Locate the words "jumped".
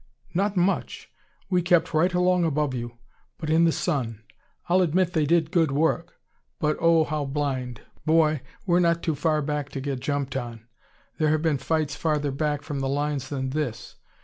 9.99-10.35